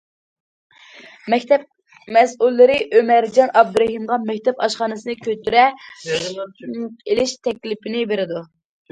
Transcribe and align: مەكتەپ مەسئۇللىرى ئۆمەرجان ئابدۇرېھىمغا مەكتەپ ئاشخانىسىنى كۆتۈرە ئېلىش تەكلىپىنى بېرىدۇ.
مەكتەپ 1.31 1.65
مەسئۇللىرى 2.15 2.77
ئۆمەرجان 2.99 3.53
ئابدۇرېھىمغا 3.61 4.17
مەكتەپ 4.29 4.63
ئاشخانىسىنى 4.67 5.15
كۆتۈرە 5.27 5.67
ئېلىش 6.15 7.35
تەكلىپىنى 7.49 8.01
بېرىدۇ. 8.13 8.41